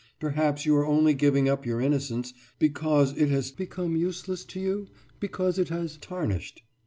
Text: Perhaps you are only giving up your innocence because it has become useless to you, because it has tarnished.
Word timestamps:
Perhaps 0.19 0.65
you 0.65 0.75
are 0.77 0.85
only 0.87 1.13
giving 1.13 1.47
up 1.47 1.63
your 1.63 1.79
innocence 1.79 2.33
because 2.57 3.15
it 3.15 3.29
has 3.29 3.51
become 3.51 3.95
useless 3.95 4.43
to 4.45 4.59
you, 4.59 4.87
because 5.19 5.59
it 5.59 5.69
has 5.69 5.95
tarnished. 5.97 6.63